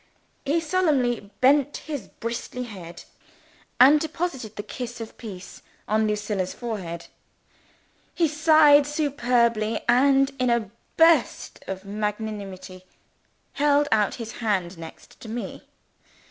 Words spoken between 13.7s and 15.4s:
out his hand next to